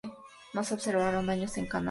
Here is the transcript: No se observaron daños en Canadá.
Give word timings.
No 0.55 0.63
se 0.63 0.73
observaron 0.73 1.27
daños 1.27 1.55
en 1.57 1.67
Canadá. 1.67 1.79